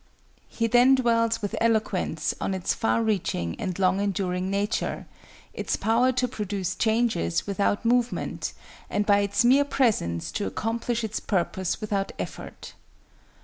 [0.49, 5.05] He then dwells with eloquence on its far reaching and long enduring nature,
[5.53, 8.53] its power to produce changes without movement
[8.89, 12.73] and by its mere presence to accomplish its purpose without effort.